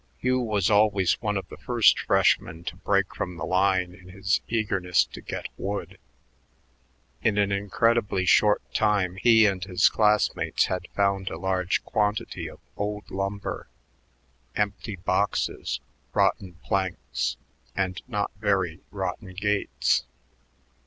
[0.17, 4.41] Hugh was always one of the first freshmen to break from the line in his
[4.47, 5.99] eagerness to get wood.
[7.21, 12.59] In an incredibly short time he and his classmates had found a large quantity of
[12.75, 13.67] old lumber,
[14.55, 15.79] empty boxes,
[16.15, 17.37] rotten planks,
[17.75, 20.05] and not very rotten gates.